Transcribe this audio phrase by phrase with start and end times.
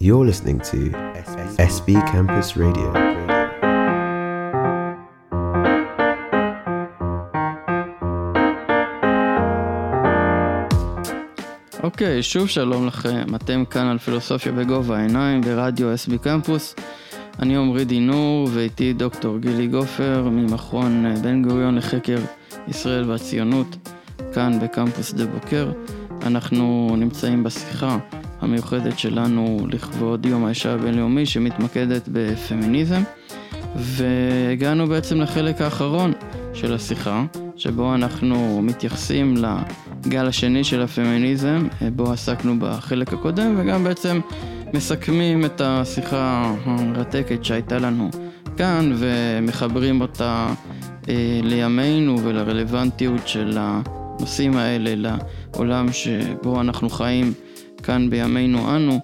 [0.00, 0.78] You're listening to
[1.58, 2.92] SB Campus Radio.
[11.82, 16.74] אוקיי, שוב שלום לכם, אתם כאן על פילוסופיה בגובה העיניים ברדיו SB קמפוס.
[17.38, 22.18] אני עמרי דינור ואיתי דוקטור גילי גופר ממכון אה, בן גוריון לחקר
[22.68, 23.76] ישראל והציונות
[24.34, 25.72] כאן בקמפוס דה בוקר.
[26.22, 27.98] אנחנו נמצאים בשיחה
[28.40, 33.02] המיוחדת שלנו לכבוד יום האישה הבינלאומי שמתמקדת בפמיניזם.
[33.76, 36.12] והגענו בעצם לחלק האחרון
[36.54, 37.24] של השיחה
[37.56, 39.34] שבו אנחנו מתייחסים
[40.06, 44.20] לגל השני של הפמיניזם בו עסקנו בחלק הקודם וגם בעצם
[44.74, 48.10] מסכמים את השיחה המרתקת שהייתה לנו
[48.56, 50.48] כאן ומחברים אותה
[51.08, 55.10] אה, לימינו ולרלוונטיות של הנושאים האלה
[55.54, 57.32] לעולם שבו אנחנו חיים
[57.88, 59.00] כאן בימינו אנו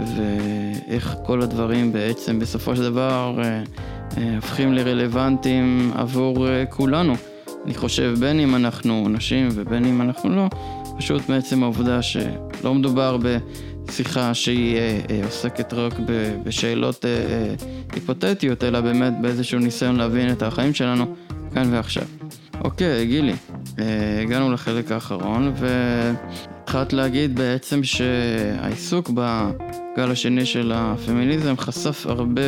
[0.00, 3.62] ואיך כל הדברים בעצם בסופו של דבר אה,
[4.16, 7.14] אה, הופכים לרלוונטיים עבור אה, כולנו.
[7.64, 10.48] אני חושב בין אם אנחנו נשים ובין אם אנחנו לא,
[10.98, 13.18] פשוט מעצם העובדה שלא מדובר
[13.86, 14.78] בשיחה שהיא
[15.24, 15.94] עוסקת רק
[16.44, 17.04] בשאלות
[17.92, 21.14] היפותטיות, אלא באמת באיזשהו ניסיון להבין את החיים שלנו
[21.54, 22.04] כאן ועכשיו.
[22.64, 23.34] אוקיי, גילי,
[24.22, 25.66] הגענו לחלק האחרון, ו...
[26.66, 32.42] התחלת להגיד בעצם שהעיסוק בגל השני של הפמיניזם חשף הרבה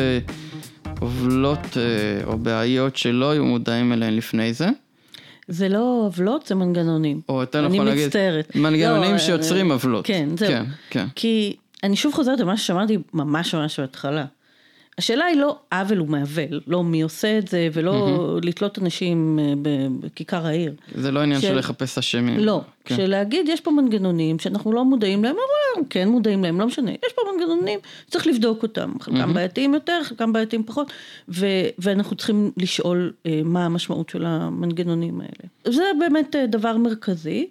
[0.99, 4.69] עוולות אה, או בעיות שלא היו מודעים אליהן לפני זה.
[5.47, 7.21] זה לא עוולות, זה מנגנונים.
[7.29, 8.55] או יותר נכון להגיד, מצטערת.
[8.55, 10.05] מנגנונים לא, שיוצרים אה, עוולות.
[10.05, 10.47] כן, זהו.
[10.49, 11.05] כן, כן.
[11.15, 14.25] כי אני שוב חוזרת למה ששמעתי ממש ממש בהתחלה.
[14.99, 18.45] השאלה היא לא עוול ומעוול, לא מי עושה את זה, ולא mm-hmm.
[18.45, 19.53] לתלות אנשים אה,
[19.99, 20.73] בכיכר העיר.
[20.95, 22.39] זה לא עניין של, של לחפש אשמים.
[22.39, 22.95] לא, כן.
[22.95, 26.91] של להגיד יש פה מנגנונים שאנחנו לא מודעים להם, אבל כן מודעים להם, לא משנה,
[26.91, 29.33] יש פה מנגנונים, צריך לבדוק אותם, חלקם mm-hmm.
[29.33, 30.91] בעייתיים יותר, חלקם בעייתיים פחות,
[31.29, 31.45] ו-
[31.79, 35.73] ואנחנו צריכים לשאול אה, מה המשמעות של המנגנונים האלה.
[35.75, 37.47] זה באמת אה, דבר מרכזי.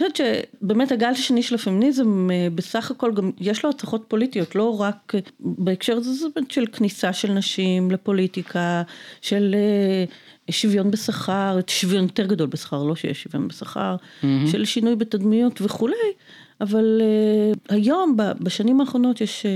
[0.00, 0.26] אני חושבת
[0.62, 5.12] שבאמת הגל השני של הפמיניזם אה, בסך הכל גם יש לו הצלחות פוליטיות, לא רק
[5.14, 8.82] אה, בהקשר הזה של כניסה של נשים לפוליטיקה,
[9.20, 10.04] של אה,
[10.50, 14.26] שוויון בשכר, שוויון יותר גדול בשכר, לא שיש שוויון בשכר, mm-hmm.
[14.52, 15.94] של שינוי בתדמיות וכולי,
[16.60, 17.00] אבל
[17.68, 19.46] היום בשנים האחרונות יש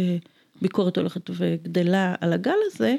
[0.62, 2.97] ביקורת הולכת וגדלה על הגל הזה.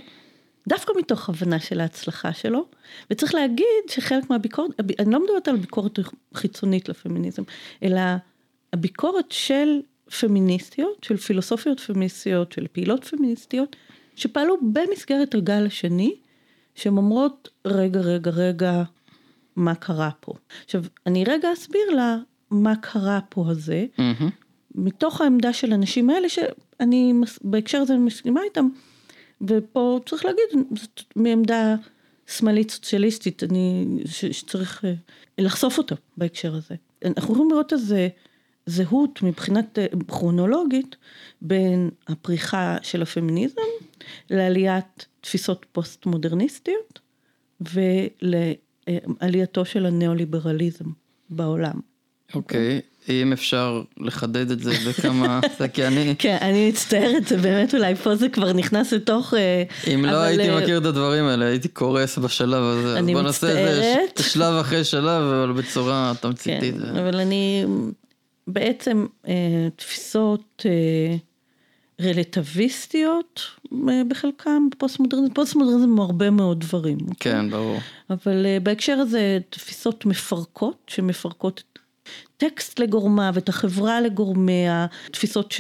[0.68, 2.66] דווקא מתוך הבנה של ההצלחה שלו,
[3.12, 6.00] וצריך להגיד שחלק מהביקורת, אני לא מדברת על ביקורת
[6.34, 7.44] חיצונית לפמיניזם,
[7.84, 8.02] אלא
[8.74, 9.80] הביקורת של
[10.20, 13.76] פמיניסטיות, של פילוסופיות פמיניסטיות, של פעילות פמיניסטיות,
[14.16, 16.16] שפעלו במסגרת הגל השני,
[16.76, 18.84] שהן אומרות, רגע, רגע, רגע,
[19.56, 20.34] מה קרה פה?
[20.66, 22.18] עכשיו, אני רגע אסביר לה
[22.52, 24.24] מה קרה פה הזה, mm-hmm.
[24.76, 28.68] מתוך העמדה של הנשים האלה, שאני בהקשר הזה מסכימה איתם,
[29.42, 31.76] ופה צריך להגיד, זאת מעמדה
[32.28, 34.94] שמאלית סוציאליסטית, אני, ש, שצריך אה,
[35.38, 36.76] לחשוף אותה בהקשר הזה.
[37.06, 38.08] אנחנו יכולים לראות איזה
[38.66, 40.96] זהות מבחינת אה, כרונולוגית
[41.42, 43.62] בין הפריחה של הפמיניזם
[44.30, 47.00] לעליית תפיסות פוסט מודרניסטיות
[47.62, 50.86] ולעלייתו של הניאו-ליברליזם
[51.30, 51.80] בעולם.
[52.34, 52.95] אוקיי, okay.
[53.10, 55.40] אם אפשר לחדד את זה בכמה,
[55.74, 56.16] כי אני...
[56.20, 59.34] כן, אני מצטערת, זה באמת אולי פה זה כבר נכנס לתוך...
[59.34, 63.00] אה, אם לא הייתי אה, מכיר את הדברים האלה, הייתי קורס בשלב הזה.
[63.00, 63.54] אני מצטערת.
[63.54, 66.76] בוא נעשה את זה שלב אחרי שלב, אבל בצורה תמציתית.
[66.76, 67.66] כן, אבל אני
[68.48, 69.34] בעצם אה,
[69.76, 70.66] תפיסות
[72.02, 73.42] רלטיביסטיות
[74.08, 76.98] בחלקם, פוסט-מודרניזם, פוסט-מודרניזם הוא הרבה מאוד דברים.
[77.10, 77.32] אוקיי?
[77.32, 77.80] כן, ברור.
[78.10, 81.75] אבל בהקשר הזה, תפיסות מפרקות, שמפרקות את
[82.38, 85.54] הטקסט לגורמיה ואת החברה לגורמיה, תפיסות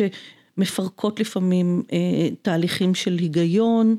[0.57, 1.97] שמפרקות לפעמים אה,
[2.41, 3.95] תהליכים של היגיון,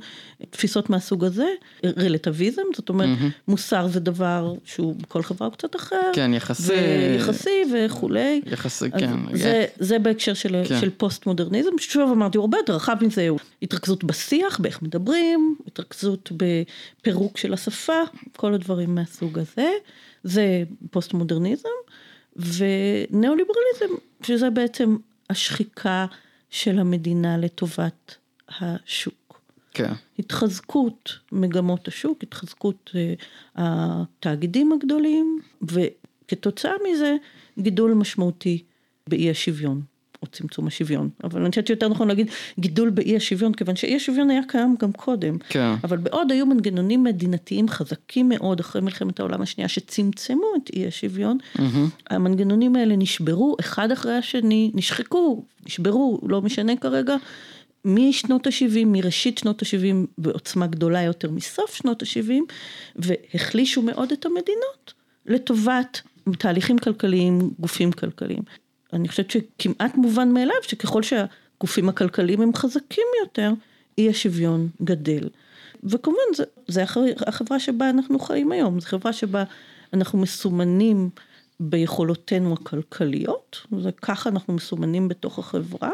[0.50, 1.46] תפיסות מהסוג הזה,
[1.84, 3.48] רלטיביזם, זאת אומרת mm-hmm.
[3.48, 6.72] מוסר זה דבר שהוא בכל חברה הוא קצת אחר, כן יחסי,
[7.18, 9.66] יחסי וכולי, יחסי כן, זה.
[9.78, 10.80] זה בהקשר של, כן.
[10.80, 15.56] של פוסט מודרניזם, שוב אמרתי הוא הרבה יותר רחב מזה, הוא התרכזות בשיח, באיך מדברים,
[15.66, 18.00] התרכזות בפירוק של השפה,
[18.36, 19.70] כל הדברים מהסוג הזה,
[20.24, 21.68] זה פוסט מודרניזם.
[22.36, 24.96] וניאו-ליברליזם, שזה בעצם
[25.30, 26.06] השחיקה
[26.50, 28.16] של המדינה לטובת
[28.48, 29.40] השוק.
[29.74, 29.92] כן.
[30.18, 33.22] התחזקות מגמות השוק, התחזקות uh,
[33.54, 37.16] התאגידים הגדולים, וכתוצאה מזה
[37.58, 38.62] גידול משמעותי
[39.08, 39.82] באי השוויון.
[40.26, 42.30] או צמצום השוויון, אבל אני חושבת שיותר נכון להגיד
[42.60, 45.74] גידול באי השוויון, כיוון שאי השוויון היה קיים גם קודם, כן.
[45.84, 51.38] אבל בעוד היו מנגנונים מדינתיים חזקים מאוד אחרי מלחמת העולם השנייה שצמצמו את אי השוויון,
[51.56, 51.60] mm-hmm.
[52.10, 57.16] המנגנונים האלה נשברו אחד אחרי השני, נשחקו, נשברו, לא משנה כרגע,
[57.84, 62.32] משנות ה-70, מראשית שנות ה-70 בעוצמה גדולה יותר מסוף שנות ה-70,
[62.96, 64.94] והחלישו מאוד את המדינות
[65.26, 66.00] לטובת
[66.38, 68.42] תהליכים כלכליים, גופים כלכליים.
[68.92, 73.52] אני חושבת שכמעט מובן מאליו שככל שהגופים הכלכליים הם חזקים יותר,
[73.98, 75.28] אי השוויון גדל.
[75.84, 76.84] וכמובן זה, זה
[77.26, 79.44] החברה שבה אנחנו חיים היום, זו חברה שבה
[79.92, 81.10] אנחנו מסומנים
[81.60, 85.90] ביכולותינו הכלכליות, זה ככה אנחנו מסומנים בתוך החברה,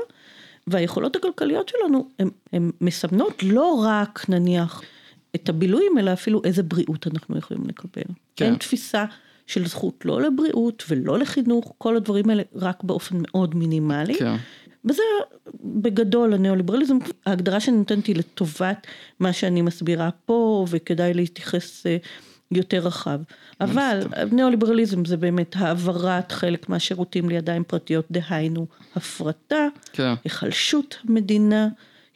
[0.66, 2.08] והיכולות הכלכליות שלנו
[2.52, 4.82] הן מסמנות לא רק נניח
[5.34, 8.14] את הבילויים, אלא אפילו איזה בריאות אנחנו יכולים לקבל.
[8.36, 8.44] כן.
[8.44, 9.04] אין תפיסה
[9.52, 14.14] של זכות לא לבריאות ולא לחינוך, כל הדברים האלה רק באופן מאוד מינימלי.
[14.14, 14.36] כן.
[14.84, 15.02] וזה
[15.64, 18.86] בגדול הניאו-ליברליזם, ההגדרה שאני נותנת היא לטובת
[19.20, 21.96] מה שאני מסבירה פה, וכדאי להתייחס אה,
[22.50, 23.20] יותר רחב.
[23.60, 24.00] אבל
[24.32, 28.66] ניאו-ליברליזם זה באמת העברת חלק מהשירותים לידיים פרטיות, דהיינו
[28.96, 30.14] הפרטה, כן.
[30.24, 31.68] היחלשות המדינה,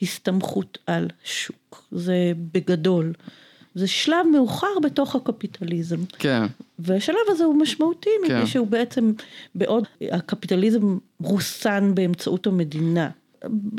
[0.03, 1.85] הסתמכות על שוק.
[1.91, 3.13] זה בגדול.
[3.77, 6.05] זה שלב מאוחר בתוך הקפיטליזם.
[6.19, 6.43] כן.
[6.79, 8.35] והשלב הזה הוא משמעותי, כן.
[8.35, 9.13] מפני שהוא בעצם,
[9.55, 13.11] בעוד הקפיטליזם רוסן באמצעות המדינה.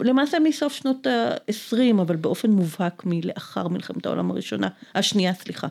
[0.02, 5.68] למעשה מסוף שנות ה-20, אבל באופן מובהק מלאחר מלחמת העולם הראשונה, השנייה, סליחה,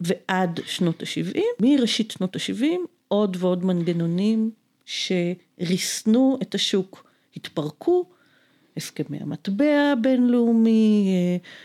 [0.00, 2.64] ועד שנות ה-70, מראשית שנות ה-70,
[3.08, 4.50] עוד ועוד מנגנונים
[4.86, 7.04] שריסנו את השוק,
[7.36, 8.04] התפרקו,
[8.76, 11.08] הסכמי המטבע הבינלאומי,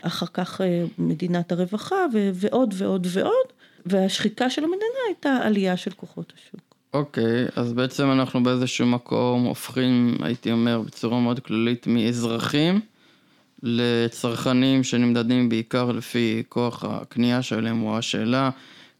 [0.02, 1.96] אה, אחר כך אה, מדינת הרווחה
[2.34, 3.46] ועוד ועוד ועוד,
[3.86, 6.60] והשחיקה של המדינה הייתה עלייה של כוחות השוק.
[6.94, 12.80] אוקיי, okay, אז בעצם אנחנו באיזשהו מקום הופכים, הייתי אומר, בצורה מאוד כללית, מאזרחים
[13.62, 18.50] לצרכנים שנמדדים בעיקר לפי כוח הקנייה שלהם, או השאלה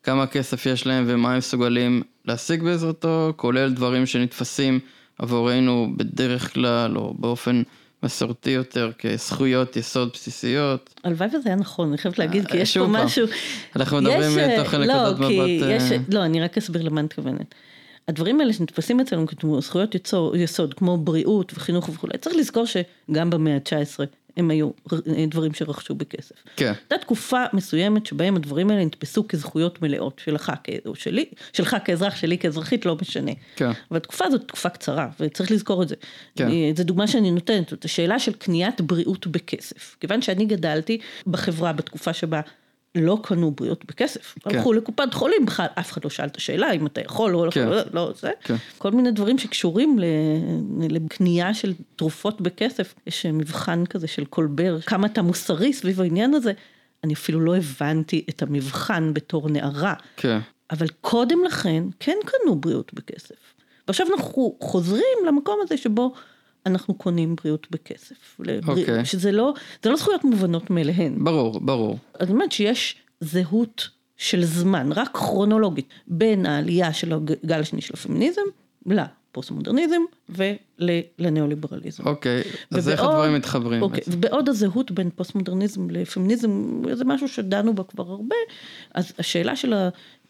[0.03, 4.81] כמה כסף יש להם ומה הם מסוגלים להשיג בעזרתו, כולל דברים שנתפסים
[5.19, 7.63] עבורנו בדרך כלל או באופן
[8.03, 11.01] מסורתי יותר כזכויות יסוד בסיסיות.
[11.05, 13.27] הלוואי וזה היה נכון, אני חייבת להגיד, כי יש פה משהו...
[13.77, 16.15] אנחנו מדברים מתוך לא, נקודת מבט...
[16.15, 17.55] לא, אני רק אסביר למה אני מתכוונת.
[18.09, 19.95] הדברים האלה שנתפסים אצלנו כמו זכויות
[20.35, 24.07] יסוד, כמו בריאות וחינוך וכולי, צריך לזכור שגם במאה ה-19
[24.41, 24.71] הם היו
[25.29, 26.35] דברים שרכשו בכסף.
[26.57, 26.73] כן.
[26.81, 30.53] הייתה תקופה מסוימת שבהם הדברים האלה נתפסו כזכויות מלאות שלך,
[30.87, 33.33] או שלי, שלך כאזרח, שלי כאזרחית, לא משנה.
[33.57, 33.71] כן.
[33.91, 35.95] אבל התקופה הזאת תקופה קצרה, וצריך לזכור את זה.
[36.37, 36.49] כן.
[36.51, 39.97] אה, זו דוגמה שאני נותנת, זאת השאלה של קניית בריאות בכסף.
[40.01, 42.41] כיוון שאני גדלתי בחברה בתקופה שבה
[42.95, 44.57] לא קנו בריאות בכסף, כן.
[44.57, 47.51] הלכו לקופת חולים, בכלל אף אחד לא שאל את השאלה אם אתה יכול או לא,
[47.51, 47.69] כן.
[47.69, 48.55] לא, לא זה, כן.
[48.79, 49.99] כל מיני דברים שקשורים
[50.91, 56.53] לקנייה של תרופות בכסף, יש מבחן כזה של קולבר, כמה אתה מוסרי סביב העניין הזה,
[57.05, 60.39] אני אפילו לא הבנתי את המבחן בתור נערה, כן.
[60.71, 63.55] אבל קודם לכן כן קנו בריאות בכסף,
[63.89, 66.15] ועכשיו אנחנו חוזרים למקום הזה שבו
[66.67, 68.41] אנחנו קונים בריאות בכסף.
[68.69, 69.01] אוקיי.
[69.01, 69.05] Okay.
[69.05, 71.25] שזה לא, זה לא זכויות מובנות מאליהן.
[71.25, 71.99] ברור, ברור.
[72.21, 78.43] זאת אומרת שיש זהות של זמן, רק כרונולוגית, בין העלייה של הגל השני של הפמיניזם
[78.87, 82.03] לפוסט מודרניזם ולניאו-ליברליזם.
[82.07, 83.83] אוקיי, okay, אז איך הדברים מתחברים?
[83.83, 88.37] אוקיי, okay, ובעוד הזהות בין פוסט מודרניזם לפמיניזם, זה משהו שדנו בה כבר הרבה,
[88.95, 89.75] אז השאלה של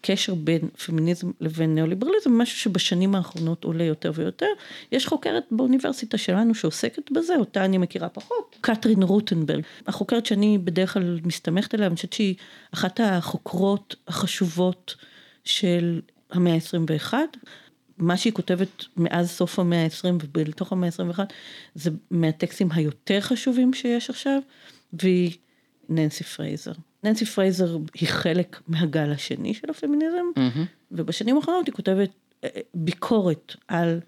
[0.01, 4.45] הקשר בין פמיניזם לבין ניאו-ליברליזם, משהו שבשנים האחרונות עולה יותר ויותר.
[4.91, 9.63] יש חוקרת באוניברסיטה שלנו שעוסקת בזה, אותה אני מכירה פחות, קטרין רוטנברג.
[9.87, 12.35] החוקרת שאני בדרך כלל מסתמכת עליה, אני חושבת שהיא
[12.73, 14.95] אחת החוקרות החשובות
[15.43, 17.13] של המאה ה-21.
[17.97, 21.19] מה שהיא כותבת מאז סוף המאה ה-20 ובתוך המאה ה-21,
[21.75, 24.39] זה מהטקסטים היותר חשובים שיש עכשיו,
[24.93, 25.37] והיא
[25.89, 26.71] ננסי פרייזר.
[27.03, 30.59] ננסי פרייזר היא חלק מהגל השני של הפמיניזם, mm-hmm.
[30.91, 32.09] ובשנים האחרונות היא כותבת
[32.43, 33.99] אה, ביקורת על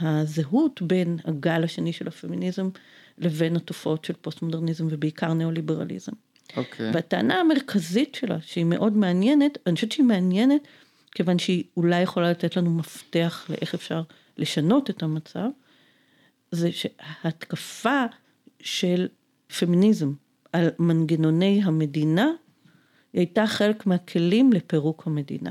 [0.00, 2.68] הזהות בין הגל השני של הפמיניזם
[3.18, 6.12] לבין התופעות של פוסט מודרניזם ובעיקר ניאו-ליברליזם.
[6.12, 6.56] Okay.
[6.56, 6.90] אוקיי.
[6.94, 10.60] והטענה המרכזית שלה, שהיא מאוד מעניינת, אני חושבת שהיא מעניינת,
[11.14, 14.02] כיוון שהיא אולי יכולה לתת לנו מפתח לאיך אפשר
[14.38, 15.48] לשנות את המצב,
[16.50, 18.04] זה שהתקפה
[18.60, 19.08] של
[19.58, 20.12] פמיניזם
[20.52, 22.26] על מנגנוני המדינה,
[23.12, 25.50] היא הייתה חלק מהכלים לפירוק המדינה.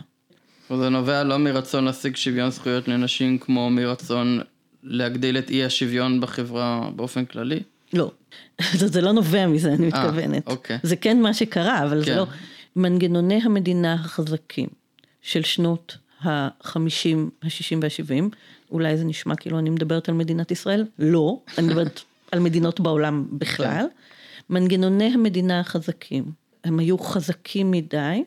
[0.78, 4.40] זה נובע לא מרצון להשיג שוויון זכויות לנשים, כמו מרצון
[4.84, 7.60] להגדיל את אי השוויון בחברה באופן כללי?
[7.94, 8.12] לא,
[8.94, 10.48] זה לא נובע מזה, אני אה, מתכוונת.
[10.48, 10.78] 아, אוקיי.
[10.84, 12.12] זה כן מה שקרה, אבל כן.
[12.12, 12.26] זה לא...
[12.76, 14.68] מנגנוני המדינה החזקים
[15.22, 18.36] של שנות ה-50, ה-60 וה-70,
[18.72, 22.02] אולי זה נשמע כאילו אני מדברת על מדינת ישראל, לא, אני מדברת
[22.32, 23.68] על מדינות בעולם בכלל.
[23.68, 23.88] כן.
[24.50, 26.32] מנגנוני המדינה החזקים,
[26.64, 28.24] הם היו חזקים מדי,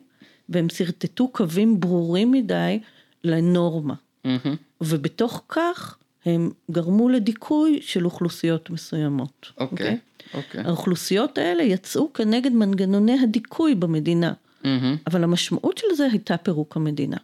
[0.49, 2.79] והם שרטטו קווים ברורים מדי
[3.23, 3.93] לנורמה.
[3.93, 4.55] Mm-hmm.
[4.81, 9.51] ובתוך כך הם גרמו לדיכוי של אוכלוסיות מסוימות.
[9.57, 9.97] אוקיי,
[10.33, 10.61] אוקיי.
[10.63, 14.97] האוכלוסיות האלה יצאו כנגד מנגנוני הדיכוי במדינה, מהמם.
[15.07, 17.17] אבל המשמעות של זה הייתה פירוק המדינה.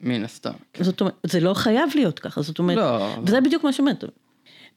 [0.00, 0.52] מן הסתם.
[0.72, 0.84] כן.
[0.84, 3.16] זאת אומרת, זה לא חייב להיות ככה, זאת אומרת, לא.
[3.24, 4.04] וזה בדיוק מה שאומרת.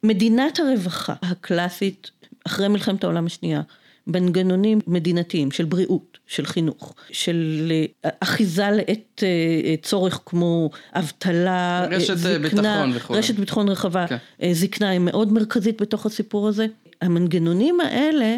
[0.03, 2.12] מדינת הרווחה הקלאסית,
[2.43, 3.62] אחרי מלחמת העולם השנייה,
[4.07, 7.71] מנגנונים מדינתיים של בריאות, של חינוך, של
[8.05, 9.27] אה, אחיזה לעת אה,
[9.63, 13.13] אה, צורך כמו אבטלה, רשת, זקנה, ביטחון וכו'.
[13.13, 14.17] רשת ביטחון רחבה, כן.
[14.53, 16.65] זקנה היא מאוד מרכזית בתוך הסיפור הזה.
[17.01, 18.38] המנגנונים האלה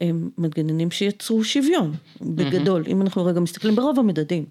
[0.00, 4.44] הם מנגנונים שיצרו שוויון, בגדול, אם אנחנו רגע מסתכלים ברוב המדדים.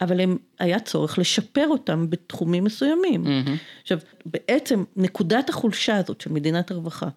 [0.00, 3.22] אבל הם, היה צורך לשפר אותם בתחומים מסוימים.
[3.22, 3.56] מהמם.
[3.82, 7.08] עכשיו, בעצם נקודת החולשה הזאת של מדינת הרווחה,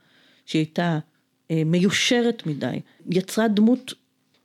[0.46, 1.00] שהיא הייתה
[1.52, 3.94] אה, מיושרת מדי, יצרה דמות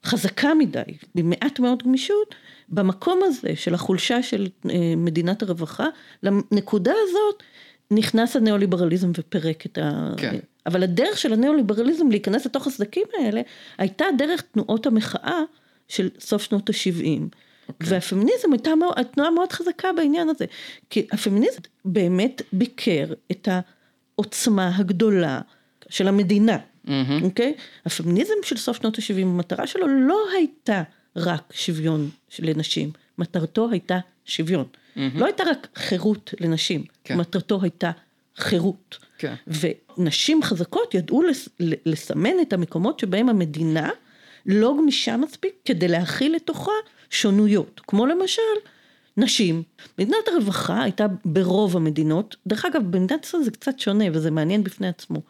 [0.04, 0.80] חזקה מדי,
[1.14, 2.35] במעט מאוד גמישות,
[2.69, 5.87] במקום הזה של החולשה של אה, מדינת הרווחה,
[6.23, 7.42] לנקודה הזאת
[7.90, 10.14] נכנס הניאו-ליברליזם ופירק את ה...
[10.16, 10.38] כן.
[10.66, 13.40] אבל הדרך של הניאו-ליברליזם להיכנס לתוך הסדקים האלה,
[13.78, 15.40] הייתה דרך תנועות המחאה
[15.88, 17.37] של סוף שנות ה-70.
[17.80, 18.71] והפמיניזם הייתה
[19.12, 20.45] תנועה מאוד חזקה בעניין הזה.
[20.90, 25.40] כי הפמיניזם באמת ביקר את העוצמה הגדולה
[25.90, 26.59] של המדינה.
[27.23, 27.54] אוקיי?
[27.87, 30.82] הפמיניזם של סוף שנות ה-70, המטרה שלו לא הייתה
[31.16, 34.64] רק שוויון לנשים, מטרתו הייתה שוויון.
[35.14, 37.16] לא הייתה רק חירות לנשים, כן.
[37.18, 37.90] מטרתו הייתה
[38.37, 38.99] חירות.
[39.18, 39.35] כן.
[39.99, 41.49] ונשים חזקות ידעו לס-
[41.87, 43.90] לסמן את המקומות שבהם המדינה
[44.47, 46.73] לא גמישה מספיק כדי להכיל לתוכה
[47.11, 48.42] שונויות, כמו למשל
[49.16, 49.62] נשים.
[49.99, 54.88] מדינת הרווחה הייתה ברוב המדינות, דרך אגב במדינת ישראל זה קצת שונה וזה מעניין בפני
[54.88, 55.20] עצמו.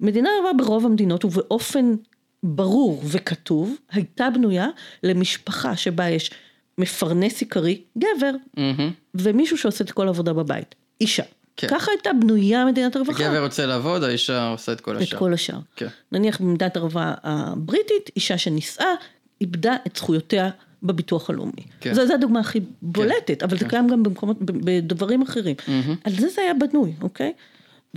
[0.00, 1.94] מדינה הרווחה ברוב המדינות ובאופן
[2.42, 4.68] ברור וכתוב הייתה בנויה
[5.02, 6.30] למשפחה שבה יש
[6.78, 8.90] מפרנס עיקרי, גבר, מהמם.
[9.14, 11.22] ומישהו שעושה את כל העבודה בבית, אישה.
[11.56, 11.68] כן.
[11.68, 13.26] ככה הייתה בנויה מדינת הרווחה.
[13.26, 15.18] הגבר רוצה לעבוד, האישה עושה את כל את השאר.
[15.18, 15.58] כל השאר.
[15.76, 15.86] כן.
[16.12, 18.94] נניח במדינת הרווחה הבריטית, אישה שנישאה,
[19.40, 20.50] איבדה את זכויותיה
[20.82, 21.62] בביטוח הלאומי.
[21.80, 21.94] כן.
[21.94, 23.70] זו, זו הדוגמה הכי בולטת, אבל זה כן.
[23.70, 25.56] קיים גם במקומות, בדברים אחרים.
[25.68, 25.94] מהמם.
[26.04, 27.32] על זה זה היה בנוי, אוקיי?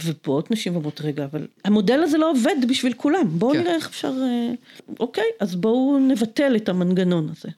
[0.05, 3.59] ובאות נשים ואומרות, רגע, אבל המודל הזה לא עובד בשביל כולם, בואו כן.
[3.59, 4.13] נראה איך אפשר...
[4.21, 4.51] אה,
[4.99, 7.49] אוקיי, אז בואו נבטל את המנגנון הזה.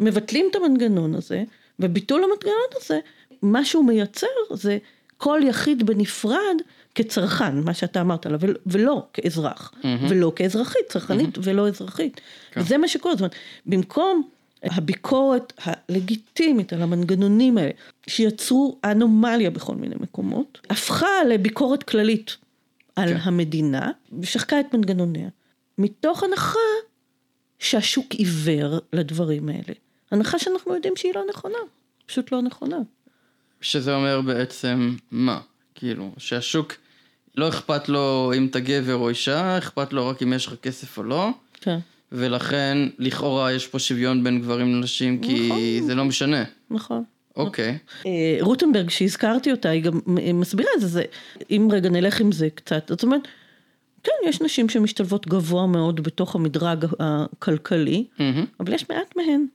[0.00, 1.44] מבטלים את המנגנון הזה,
[1.80, 2.98] וביטול המנגנון הזה,
[3.42, 4.78] מה שהוא מייצר זה
[5.18, 6.56] כל יחיד בנפרד
[6.94, 9.72] כצרכן, מה שאתה אמרת ול- ולא כאזרח,
[10.08, 12.20] ולא כאזרחית, צרכנית ולא אזרחית.
[12.50, 12.60] כן.
[12.60, 13.34] וזה מה שקורה, זאת אומרת,
[13.66, 14.22] במקום
[14.62, 17.70] הביקורת הלגיטימית על המנגנונים האלה,
[18.06, 22.36] שיצרו אנומליה בכל מיני מקומות, הפכה לביקורת כללית
[22.96, 23.16] על כן.
[23.22, 23.90] המדינה,
[24.20, 25.28] ושחקה את מנגנוניה,
[25.78, 26.58] מתוך הנחה
[27.58, 29.74] שהשוק עיוור לדברים האלה.
[30.10, 31.58] הנחה שאנחנו יודעים שהיא לא נכונה,
[32.06, 32.76] פשוט לא נכונה.
[33.60, 35.40] שזה אומר בעצם מה?
[35.74, 36.72] כאילו, שהשוק
[37.36, 40.98] לא אכפת לו אם אתה גבר או אישה, אכפת לו רק אם יש לך כסף
[40.98, 41.28] או לא,
[41.60, 41.78] כן,
[42.12, 45.86] ולכן לכאורה יש פה שוויון בין גברים לנשים, כי נכון.
[45.86, 46.44] זה לא משנה.
[46.70, 47.04] נכון.
[47.36, 47.78] אוקיי.
[48.06, 51.02] אה, רוטנברג שהזכרתי אותה, היא גם אה, מסבירה את זה, זה,
[51.50, 53.20] אם רגע נלך עם זה קצת, זאת אומרת,
[54.02, 58.44] כן, יש נשים שמשתלבות גבוה מאוד בתוך המדרג הכלכלי, מהמם.
[58.60, 59.46] אבל יש מעט מהן.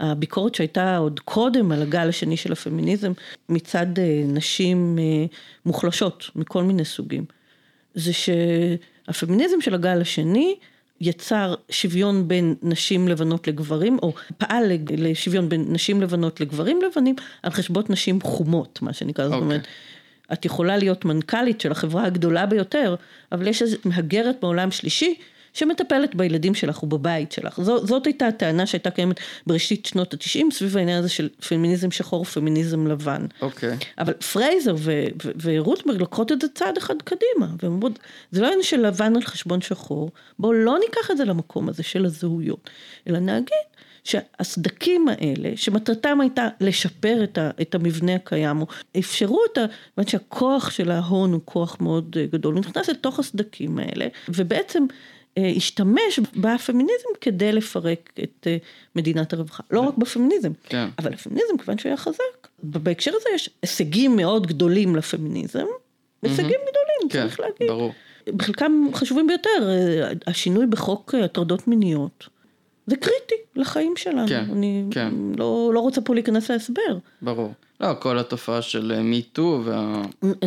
[0.00, 3.12] הביקורת שהייתה עוד קודם על הגל השני של הפמיניזם
[3.48, 4.98] מצד אה, נשים
[5.66, 7.24] מוחלשות מכל מיני סוגים,
[7.94, 10.56] זה שהפמיניזם של הגל השני
[11.00, 17.50] יצר שוויון בין נשים לבנות לגברים, או פעל לשוויון בין נשים לבנות לגברים לבנים, על
[17.50, 19.44] חשבון נשים חומות, מה שנקרא, זאת אוקיי.
[19.44, 19.66] אומרת,
[20.32, 22.94] את יכולה להיות מנכ"לית של החברה הגדולה ביותר,
[23.32, 25.14] אבל יש איזו מהגרת בעולם שלישי
[25.56, 27.60] שמטפלת בילדים שלך ובבית שלך.
[27.60, 32.20] זו, זאת הייתה הטענה שהייתה קיימת בראשית שנות התשעים סביב העניין הזה של פמיניזם שחור
[32.20, 33.26] ופמיניזם לבן.
[33.42, 33.76] אוקיי.
[33.98, 37.98] אבל פרייזר ו- ו- ורוטברג לוקחות את זה צעד אחד קדימה, והן אומרות,
[38.30, 41.82] זה לא עניין של לבן על חשבון שחור, בואו לא ניקח את זה למקום הזה
[41.82, 42.70] של הזהויות,
[43.08, 43.66] אלא נגיד
[44.04, 48.66] שהסדקים האלה, שמטרתם הייתה לשפר את, ה- את המבנה הקיים, או
[48.98, 49.64] אפשרו את ה...
[49.96, 54.86] זאת שהכוח של ההון הוא כוח מאוד אה, גדול, הוא נכנס לתוך הסדקים האלה, ובעצם
[55.56, 58.56] השתמש בפמיניזם כדי לפרק את אה,
[58.96, 59.62] מדינת הרווחה.
[59.70, 60.88] לא רק בפמיניזם, כן.
[60.98, 65.66] אבל הפמיניזם, כיוון שהוא היה חזק, בהקשר הזה יש הישגים מאוד גדולים לפמיניזם,
[66.22, 67.68] הישגים גדולים, כן, צריך להגיד.
[67.68, 67.92] ברור.
[68.36, 72.28] בחלקם חשובים ביותר, אה, השינוי בחוק אה, הטרדות מיניות,
[72.86, 74.28] זה קריטי לחיים שלנו.
[74.28, 75.14] כן, אני כן.
[75.38, 76.98] לא, לא רוצה פה להיכנס להסבר.
[77.22, 77.52] ברור.
[77.80, 79.62] לא, כל התופעה של מיטו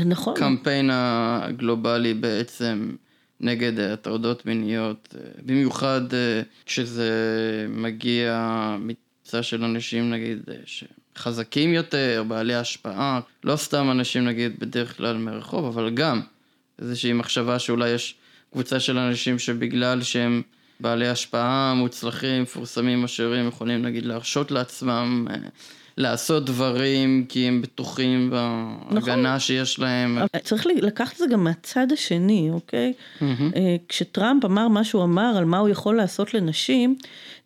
[0.05, 0.33] נכון.
[0.33, 2.91] והקמפיין הגלובלי בעצם
[3.41, 7.11] נגד אה, הטרדות מיניות, אה, במיוחד אה, כשזה
[7.69, 10.55] מגיע מצד של אנשים נגיד אה,
[11.17, 16.21] חזקים יותר, בעלי השפעה, לא סתם אנשים נגיד בדרך כלל מרחוב, אבל גם
[16.81, 18.15] איזושהי מחשבה שאולי יש
[18.51, 20.41] קבוצה של אנשים שבגלל שהם
[20.79, 25.27] בעלי השפעה, מוצלחים, מפורסמים, עשירים, יכולים נגיד להרשות לעצמם
[25.99, 29.39] לעשות דברים כי הם בטוחים בהגנה נכון.
[29.39, 30.17] שיש להם.
[30.43, 32.93] צריך לקחת את זה גם מהצד השני, אוקיי?
[33.19, 33.23] Mm-hmm.
[33.89, 36.95] כשטראמפ אמר מה שהוא אמר על מה הוא יכול לעשות לנשים,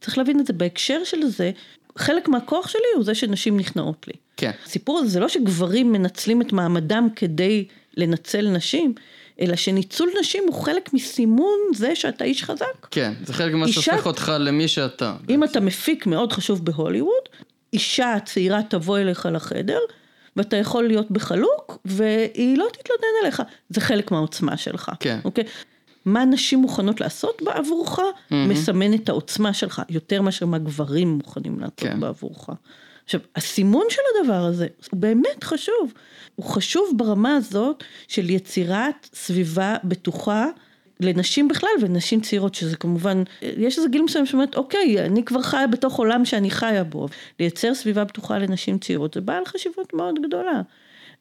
[0.01, 1.51] צריך להבין את זה בהקשר של זה.
[1.97, 4.13] חלק מהכוח שלי הוא זה שנשים נכנעות לי.
[4.37, 4.51] כן.
[4.65, 7.65] הסיפור הזה זה לא שגברים מנצלים את מעמדם כדי
[7.97, 8.93] לנצל נשים,
[9.41, 12.87] אלא שניצול נשים הוא חלק מסימון זה שאתה איש חזק.
[12.91, 15.15] כן, זה חלק ממה שהופך אותך למי שאתה.
[15.29, 15.51] אם בעצם.
[15.51, 17.23] אתה מפיק מאוד חשוב בהוליווד,
[17.73, 19.79] אישה צעירה תבוא אליך לחדר,
[20.35, 23.43] ואתה יכול להיות בחלוק, והיא לא תתלונן עליך.
[23.69, 24.91] זה חלק מהעוצמה שלך.
[24.99, 25.19] כן.
[25.25, 25.43] אוקיי?
[26.05, 28.33] מה נשים מוכנות לעשות בעבורך, mm-hmm.
[28.33, 31.99] מסמן את העוצמה שלך, יותר מאשר מה גברים מוכנים לעשות כן.
[31.99, 32.49] בעבורך.
[33.03, 35.93] עכשיו, הסימון של הדבר הזה הוא באמת חשוב.
[36.35, 40.47] הוא חשוב ברמה הזאת של יצירת סביבה בטוחה
[41.03, 45.67] לנשים בכלל ונשים צעירות, שזה כמובן, יש איזה גיל מסוים שאומרת, אוקיי, אני כבר חיה
[45.67, 47.07] בתוך עולם שאני חיה בו.
[47.39, 50.61] לייצר סביבה בטוחה לנשים צעירות זה בעל חשיבות מאוד גדולה.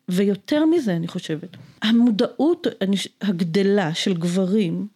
[0.08, 2.66] ויותר מזה, אני חושבת, המודעות
[3.20, 4.86] הגדלה של גברים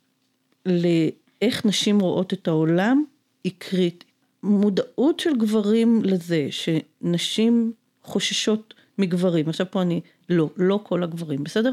[0.66, 3.04] לאיך נשים רואות את העולם
[3.44, 4.04] היא קריטית.
[4.42, 11.72] מודעות של גברים לזה שנשים חוששות מגברים, עכשיו פה אני, לא, לא כל הגברים, בסדר?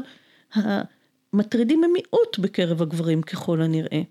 [1.34, 4.02] המטרידים הם מיעוט בקרב הגברים ככל הנראה,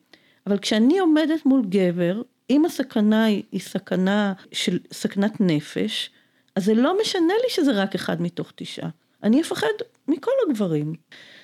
[0.48, 6.10] אבל כשאני עומדת מול גבר, אם הסכנה היא, היא סכנה של סכנת נפש,
[6.56, 8.90] אז זה לא משנה לי שזה רק אחד מתוך תשעה.
[9.24, 9.68] אני אפחד
[10.08, 10.94] מכל הגברים.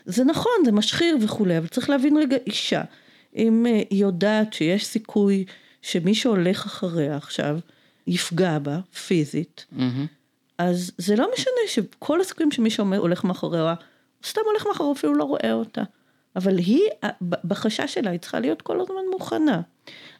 [0.05, 2.81] זה נכון, זה משחיר וכולי, אבל צריך להבין רגע אישה,
[3.35, 5.45] אם אה, היא יודעת שיש סיכוי
[5.81, 7.59] שמי שהולך אחריה עכשיו
[8.07, 9.83] יפגע בה פיזית, mm-hmm.
[10.57, 13.73] אז זה לא משנה שכל הסיכויים שמי שהולך מאחוריה,
[14.25, 15.83] סתם הולך מאחוריה, אפילו לא רואה אותה.
[16.35, 16.83] אבל היא,
[17.21, 19.61] בחשש שלה, היא צריכה להיות כל הזמן מוכנה.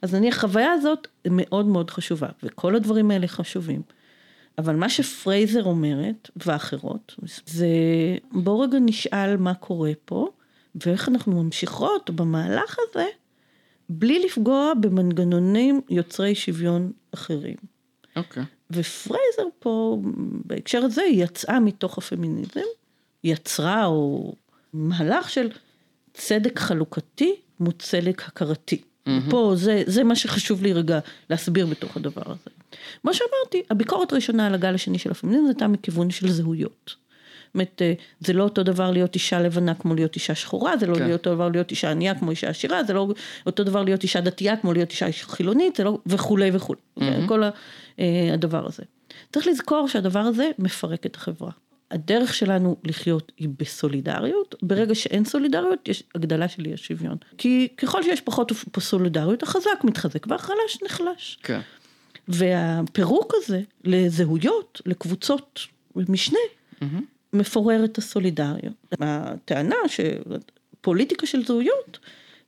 [0.02, 3.82] אז נניח, החוויה הזאת מאוד מאוד חשובה, וכל הדברים האלה חשובים.
[4.58, 7.68] אבל מה שפרייזר אומרת, ואחרות, זה
[8.32, 10.30] בואו רגע נשאל מה קורה פה,
[10.76, 13.06] ואיך אנחנו ממשיכות במהלך הזה,
[13.90, 17.56] בלי לפגוע במנגנונים יוצרי שוויון אחרים.
[18.16, 18.44] אוקיי.
[18.44, 18.46] Okay.
[18.72, 19.98] ופרייזר פה,
[20.46, 22.62] בהקשר הזה, היא יצאה מתוך הפמיניזם,
[23.24, 24.34] יצרה או
[24.74, 25.50] מהלך של
[26.14, 28.82] צדק חלוקתי מול צדק הכרתי.
[28.82, 29.32] Mm-hmm.
[29.32, 32.50] פה זה, זה מה שחשוב לי רגע להסביר בתוך הדבר הזה.
[33.02, 36.96] כמו שאמרתי, הביקורת הראשונה על הגל השני של הפמיניזם הייתה מכיוון של זהויות.
[37.50, 40.88] זאת אומרת, אה, זה לא אותו דבר להיות אישה לבנה כמו להיות אישה שחורה, זה
[40.88, 41.12] לא כן.
[41.12, 43.08] אותו דבר להיות אישה ענייה כמו אישה עשירה, זה לא
[43.46, 46.80] אותו דבר להיות אישה דתייה כמו להיות אישה חילונית, זה לא, וכולי וכולי.
[47.00, 47.28] Mm-hmm.
[47.28, 47.44] כל
[48.00, 48.84] אה, הדבר הזה.
[49.34, 51.52] צריך לזכור שהדבר הזה מפרק את החברה.
[51.92, 57.18] הדרך שלנו לחיות היא בסולידריות, ברגע שאין סולידריות יש הגדלה של אי השוויון.
[57.38, 61.40] כי ככל שיש פחות סולידריות, החזק מתחזק והחלש נחלש.
[61.44, 61.60] כן.
[62.28, 65.60] והפירוק הזה לזהויות, לקבוצות
[65.96, 66.40] משנה,
[66.82, 66.86] mm-hmm.
[67.34, 68.74] מפורר את הסולידריות.
[69.02, 72.00] הטענה שפוליטיקה של זהויות,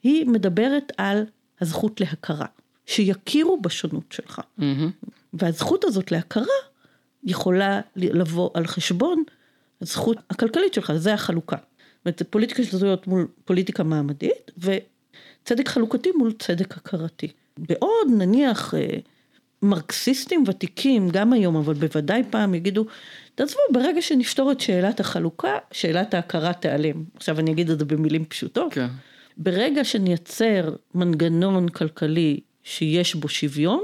[0.03, 1.25] היא מדברת על
[1.61, 2.45] הזכות להכרה,
[2.85, 4.41] שיכירו בשונות שלך.
[4.59, 4.63] Mm-hmm.
[5.33, 6.70] והזכות הזאת להכרה
[7.23, 9.23] יכולה לבוא על חשבון
[9.81, 11.55] הזכות הכלכלית שלך, זה החלוקה.
[11.55, 17.27] זאת אומרת, פוליטיקה של זהויות מול פוליטיקה מעמדית, וצדק חלוקתי מול צדק הכרתי.
[17.57, 18.97] בעוד נניח אה,
[19.61, 22.85] מרקסיסטים ותיקים, גם היום, אבל בוודאי פעם יגידו,
[23.35, 27.03] תעזבו, ברגע שנפתור את שאלת החלוקה, שאלת ההכרה תיעלם.
[27.15, 28.73] עכשיו אני אגיד את זה במילים פשוטות.
[28.73, 28.87] כן.
[29.37, 33.83] ברגע שנייצר מנגנון כלכלי שיש בו שוויון,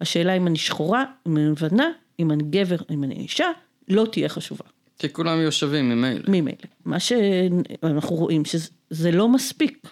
[0.00, 3.46] השאלה אם אני שחורה, אם אני לבנה, אם אני גבר, אם אני אישה,
[3.88, 4.64] לא תהיה חשובה.
[4.98, 6.24] כי כולם יהיו שווים ממילא.
[6.28, 6.56] ממילא.
[6.84, 9.88] מה שאנחנו רואים שזה לא מספיק.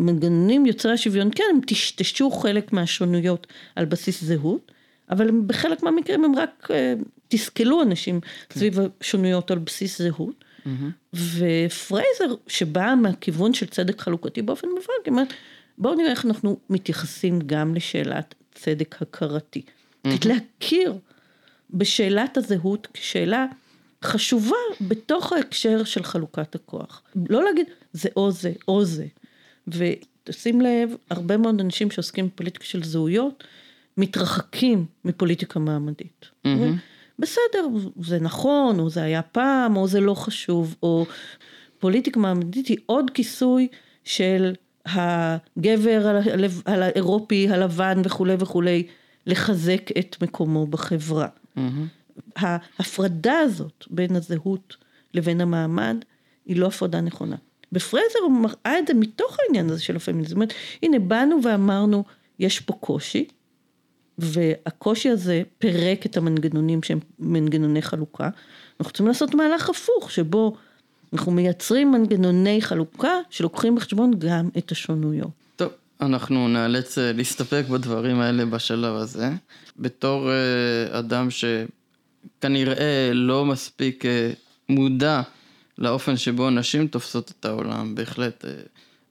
[0.00, 4.72] מנגנונים יוצרי השוויון, כן, הם טשטשו חלק מהשונויות על בסיס זהות,
[5.10, 6.94] אבל בחלק מהמקרים הם רק אה,
[7.28, 8.60] תסכלו אנשים כן.
[8.60, 10.44] סביב השונויות על בסיס זהות.
[10.64, 11.16] Mm-hmm.
[11.16, 15.32] ופרייזר, שבא מהכיוון של צדק חלוקתי באופן מובהק, אומרת,
[15.78, 19.62] בואו נראה איך אנחנו מתייחסים גם לשאלת צדק הכרתי.
[20.06, 20.28] Mm-hmm.
[20.28, 20.98] להכיר
[21.70, 23.46] בשאלת הזהות כשאלה
[24.04, 27.02] חשובה בתוך ההקשר של חלוקת הכוח.
[27.28, 29.06] לא להגיד זה או זה או זה.
[29.68, 33.44] ותשים לב, הרבה מאוד אנשים שעוסקים בפוליטיקה של זהויות,
[33.96, 36.26] מתרחקים מפוליטיקה מעמדית.
[36.46, 36.48] Mm-hmm.
[37.18, 37.68] בסדר,
[38.00, 41.06] זה נכון, או זה היה פעם, או זה לא חשוב, או
[41.78, 43.68] פוליטיקה מעמדית היא עוד כיסוי
[44.04, 44.54] של
[44.86, 46.20] הגבר
[46.66, 48.86] האירופי, הלבן וכולי וכולי,
[49.26, 51.28] לחזק את מקומו בחברה.
[51.56, 51.60] Mm-hmm.
[52.36, 54.76] ההפרדה הזאת בין הזהות
[55.14, 55.96] לבין המעמד
[56.46, 57.36] היא לא הפרדה נכונה.
[57.72, 60.28] בפרייזר הוא מראה את זה מתוך העניין הזה של הפמיניזם.
[60.28, 62.04] זאת אומרת, הנה באנו ואמרנו,
[62.38, 63.24] יש פה קושי,
[64.18, 68.28] והקושי הזה פירק את המנגנונים שהם מנגנוני חלוקה.
[68.80, 70.56] אנחנו צריכים לעשות מהלך הפוך, שבו
[71.12, 75.43] אנחנו מייצרים מנגנוני חלוקה שלוקחים בחשבון גם את השונויות.
[76.04, 79.30] אנחנו נאלץ אה, להסתפק בדברים האלה בשלב הזה.
[79.78, 84.30] בתור אה, אדם שכנראה לא מספיק אה,
[84.68, 85.22] מודע
[85.78, 88.44] לאופן שבו נשים תופסות את העולם, בהחלט,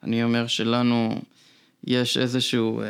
[0.03, 1.21] אני אומר שלנו
[1.87, 2.81] יש איזשהו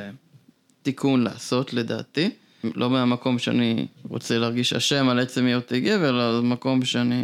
[0.81, 2.29] תיקון לעשות לדעתי.
[2.63, 7.23] לא מהמקום שאני רוצה להרגיש אשם על עצם היותי גבר, אלא במקום שאני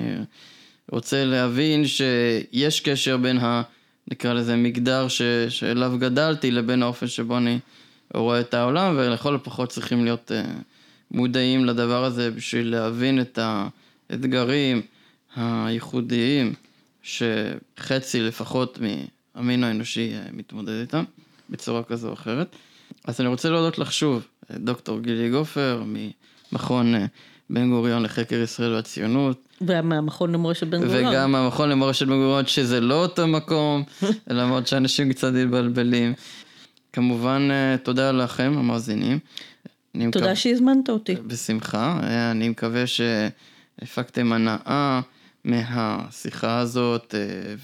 [0.92, 3.62] רוצה להבין שיש קשר בין ה...
[4.08, 5.22] נקרא לזה מגדר ש...
[5.50, 7.60] שאליו גדלתי לבין האופן שבו אני
[8.14, 10.50] רואה את העולם ולכל הפחות צריכים להיות uh,
[11.12, 14.82] מודעים לדבר הזה בשביל להבין את האתגרים
[15.36, 16.54] הייחודיים
[17.04, 18.80] שחצי לפחות
[19.36, 21.04] מהמין האנושי uh, מתמודד איתם
[21.50, 22.56] בצורה כזו או אחרת.
[23.06, 26.98] אז אני רוצה להודות לך שוב, דוקטור גילי גופר ממכון uh,
[27.50, 29.48] בן גוריון לחקר ישראל והציונות.
[29.62, 31.08] ומהמכון למורשת בן גוריון.
[31.08, 33.84] וגם מהמכון למורשת בן גוריון, שזה לא אותו מקום,
[34.28, 36.14] למרות שאנשים קצת מתבלבלים.
[36.94, 39.20] כמובן, אה, תודה לכם, המאזינים.
[40.12, 40.36] תודה מקו...
[40.36, 41.16] שהזמנת אותי.
[41.16, 42.00] בשמחה.
[42.04, 45.02] אה, אני מקווה שהפקתם הנאה
[45.44, 47.56] מהשיחה הזאת, אה,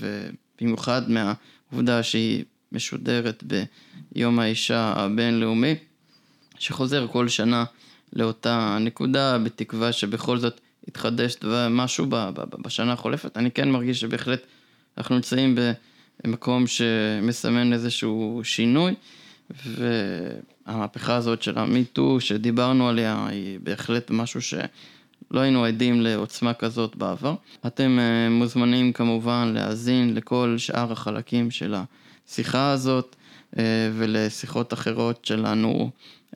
[0.60, 5.76] ובמיוחד מהעובדה שהיא משודרת ביום האישה הבינלאומי,
[6.60, 7.64] שחוזר כל שנה
[8.16, 11.36] לאותה נקודה, בתקווה שבכל זאת יתחדש
[11.70, 12.06] משהו
[12.66, 13.38] בשנה החולפת.
[13.38, 14.42] אני כן מרגיש שבהחלט
[14.98, 15.58] אנחנו נמצאים
[16.24, 18.94] במקום שמסמן איזשהו שינוי,
[19.66, 27.36] והמהפכה הזאת של המיטו שדיברנו עליה היא בהחלט משהו שלא היינו עדים לעוצמה כזאת בעבר.
[27.66, 31.76] אתם אה, מוזמנים כמובן להאזין לכל שאר החלקים של
[32.28, 33.16] השיחה הזאת
[33.94, 35.90] ולשיחות אחרות שלנו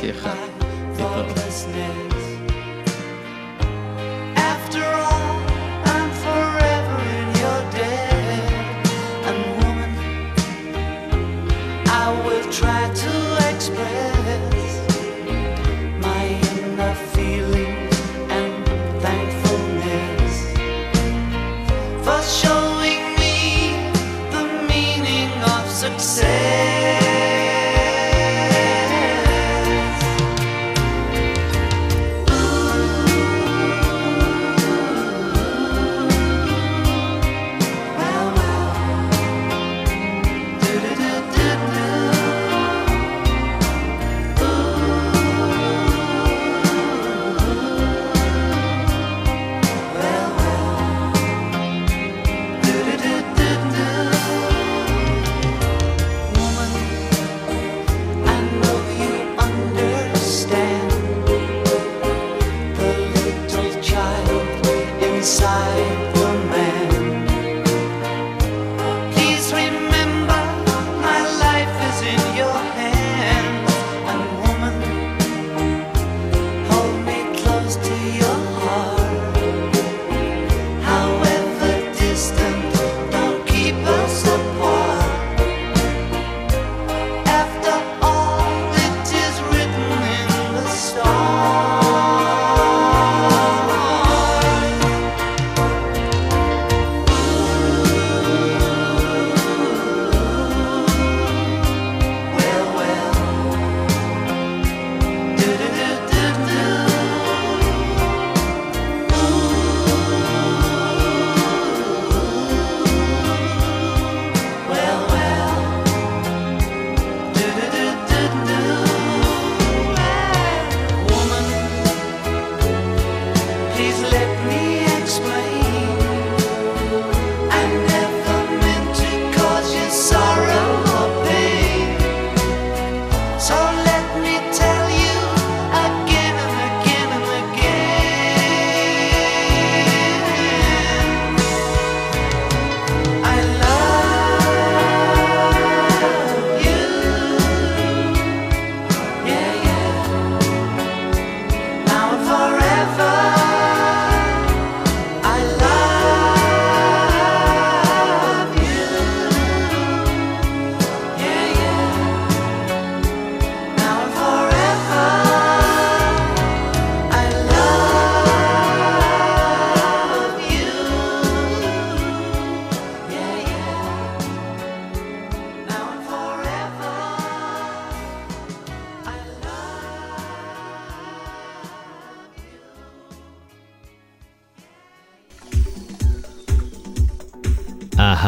[0.00, 0.51] כאחד.
[0.98, 2.11] להתראות.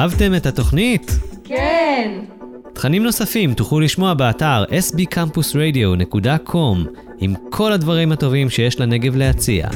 [0.05, 1.19] אהבתם את התוכנית?
[1.45, 2.21] כן!
[2.75, 6.89] תכנים נוספים תוכלו לשמוע באתר sbcampusradio.com
[7.19, 9.69] עם כל הדברים הטובים שיש לנגב להציע.